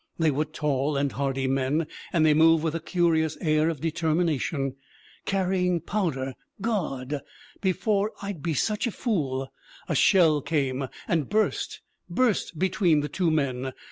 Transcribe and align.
They 0.17 0.31
were 0.31 0.45
tall 0.45 0.97
and 0.97 1.11
hardy 1.11 1.45
men, 1.45 1.85
and 2.11 2.25
they 2.25 2.33
moved 2.33 2.63
with 2.63 2.73
a 2.73 2.79
curious 2.79 3.37
air 3.39 3.69
of 3.69 3.81
de 3.81 3.91
termination. 3.91 4.73
'Carrying 5.25 5.79
powder! 5.79 6.33
Gawd! 6.59 7.21
before 7.61 8.11
I'd 8.19 8.41
be 8.41 8.55
sech 8.55 8.87
a 8.87 8.91
fool' 8.91 9.53
A 9.87 9.93
shell 9.93 10.41
came, 10.41 10.87
and 11.07 11.29
burst 11.29 11.81
burst 12.09 12.57
be 12.57 12.67
tween 12.69 13.01
the 13.01 13.09
two 13.09 13.29
men. 13.29 13.73